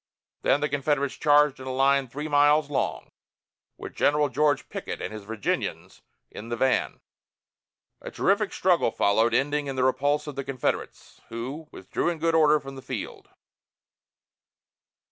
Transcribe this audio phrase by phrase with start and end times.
[0.41, 3.11] Then the Confederates charged in a line three miles long,
[3.77, 7.01] with General George Pickett and his Virginians in the van.
[8.01, 12.33] A terrific struggle followed, ending in the repulse of the Confederates, who withdrew in good
[12.33, 13.29] order from the field.